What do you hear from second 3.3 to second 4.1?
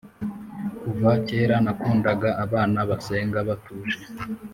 batuje